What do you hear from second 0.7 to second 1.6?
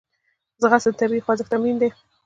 د طبیعي خوځښت